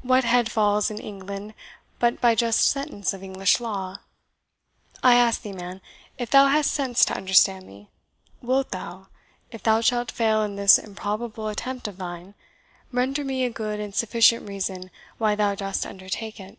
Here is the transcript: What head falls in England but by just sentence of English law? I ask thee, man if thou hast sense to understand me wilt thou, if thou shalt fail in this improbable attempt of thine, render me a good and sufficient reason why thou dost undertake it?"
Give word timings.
What 0.00 0.24
head 0.24 0.50
falls 0.50 0.90
in 0.90 0.96
England 0.98 1.52
but 1.98 2.18
by 2.18 2.34
just 2.34 2.66
sentence 2.66 3.12
of 3.12 3.22
English 3.22 3.60
law? 3.60 3.98
I 5.02 5.16
ask 5.16 5.42
thee, 5.42 5.52
man 5.52 5.82
if 6.16 6.30
thou 6.30 6.46
hast 6.46 6.72
sense 6.72 7.04
to 7.04 7.14
understand 7.14 7.66
me 7.66 7.90
wilt 8.40 8.70
thou, 8.70 9.08
if 9.50 9.62
thou 9.62 9.82
shalt 9.82 10.10
fail 10.10 10.42
in 10.44 10.56
this 10.56 10.78
improbable 10.78 11.48
attempt 11.48 11.88
of 11.88 11.98
thine, 11.98 12.34
render 12.90 13.22
me 13.22 13.44
a 13.44 13.50
good 13.50 13.78
and 13.78 13.94
sufficient 13.94 14.48
reason 14.48 14.90
why 15.18 15.34
thou 15.34 15.54
dost 15.54 15.84
undertake 15.84 16.40
it?" 16.40 16.58